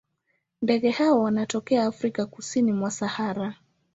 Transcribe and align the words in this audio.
Ndege 0.61 0.89
hawa 0.89 1.19
wanatokea 1.19 1.85
Afrika 1.85 2.25
kusini 2.25 2.73
mwa 2.73 2.91
Sahara. 2.91 3.55